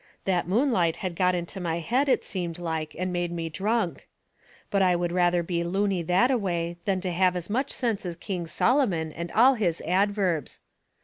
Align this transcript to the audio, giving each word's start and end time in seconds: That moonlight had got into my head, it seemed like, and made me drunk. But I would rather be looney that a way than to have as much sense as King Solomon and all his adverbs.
That 0.25 0.47
moonlight 0.47 0.95
had 1.05 1.15
got 1.15 1.35
into 1.35 1.59
my 1.59 1.77
head, 1.77 2.09
it 2.09 2.23
seemed 2.23 2.57
like, 2.57 2.95
and 2.97 3.13
made 3.13 3.31
me 3.31 3.49
drunk. 3.49 4.07
But 4.71 4.81
I 4.81 4.95
would 4.95 5.11
rather 5.11 5.43
be 5.43 5.63
looney 5.63 6.01
that 6.01 6.31
a 6.31 6.39
way 6.39 6.77
than 6.85 7.01
to 7.01 7.11
have 7.11 7.35
as 7.35 7.51
much 7.51 7.69
sense 7.69 8.03
as 8.03 8.15
King 8.15 8.47
Solomon 8.47 9.13
and 9.13 9.31
all 9.33 9.53
his 9.53 9.79
adverbs. 9.85 10.61